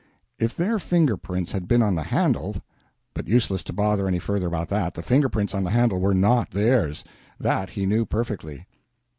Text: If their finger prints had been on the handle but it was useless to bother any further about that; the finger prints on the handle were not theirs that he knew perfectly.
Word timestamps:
If 0.39 0.55
their 0.55 0.79
finger 0.79 1.15
prints 1.15 1.51
had 1.51 1.67
been 1.67 1.83
on 1.83 1.93
the 1.93 2.01
handle 2.01 2.53
but 3.13 3.25
it 3.27 3.27
was 3.27 3.33
useless 3.33 3.63
to 3.65 3.73
bother 3.73 4.07
any 4.07 4.17
further 4.17 4.47
about 4.47 4.69
that; 4.69 4.95
the 4.95 5.03
finger 5.03 5.29
prints 5.29 5.53
on 5.53 5.63
the 5.63 5.69
handle 5.69 5.99
were 5.99 6.15
not 6.15 6.49
theirs 6.49 7.03
that 7.39 7.69
he 7.69 7.85
knew 7.85 8.07
perfectly. 8.07 8.65